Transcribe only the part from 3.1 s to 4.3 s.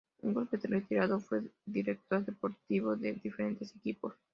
diferentes equipos.